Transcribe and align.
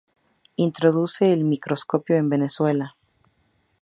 Introduce 0.55 1.31
el 1.31 1.43
microscopio 1.43 2.15
en 2.15 2.27
Venezuela. 2.27 2.95